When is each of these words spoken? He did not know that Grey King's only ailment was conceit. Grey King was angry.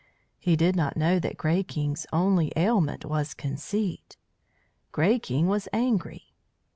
He 0.39 0.55
did 0.55 0.75
not 0.75 0.97
know 0.97 1.19
that 1.19 1.37
Grey 1.37 1.61
King's 1.61 2.07
only 2.11 2.51
ailment 2.55 3.05
was 3.05 3.35
conceit. 3.35 4.17
Grey 4.91 5.19
King 5.19 5.45
was 5.45 5.67
angry. 5.71 6.33